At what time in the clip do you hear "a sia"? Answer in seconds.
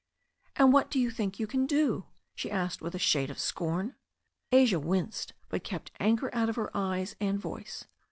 4.51-4.79